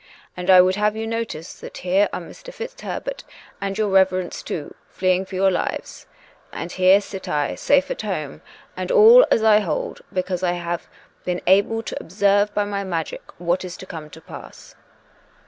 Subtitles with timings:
[0.35, 2.51] And I would have you notice that here are Mr.
[2.51, 3.23] FitzHerbert
[3.61, 6.07] and your Reverence, too, fleeing for your lives;
[6.51, 8.41] and here sit I safe at home;
[8.75, 10.87] and all, as I hold, because I have
[11.23, 14.73] been able to observe by my magic what is to come to pass."